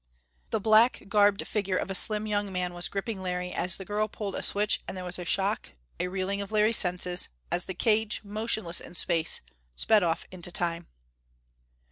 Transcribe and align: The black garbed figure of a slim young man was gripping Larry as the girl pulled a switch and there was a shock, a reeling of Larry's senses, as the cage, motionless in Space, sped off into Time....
The 0.49 0.59
black 0.59 1.03
garbed 1.09 1.45
figure 1.47 1.77
of 1.77 1.91
a 1.91 1.93
slim 1.93 2.25
young 2.25 2.51
man 2.51 2.73
was 2.73 2.87
gripping 2.87 3.21
Larry 3.21 3.51
as 3.53 3.77
the 3.77 3.85
girl 3.85 4.07
pulled 4.07 4.33
a 4.33 4.41
switch 4.41 4.81
and 4.87 4.97
there 4.97 5.03
was 5.05 5.19
a 5.19 5.25
shock, 5.25 5.73
a 5.99 6.07
reeling 6.07 6.41
of 6.41 6.51
Larry's 6.51 6.77
senses, 6.77 7.29
as 7.51 7.65
the 7.65 7.75
cage, 7.75 8.19
motionless 8.23 8.79
in 8.79 8.95
Space, 8.95 9.41
sped 9.75 10.01
off 10.01 10.25
into 10.31 10.51
Time.... 10.51 10.87